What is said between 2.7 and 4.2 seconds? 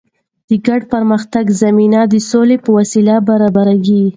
وسیله برابریږي.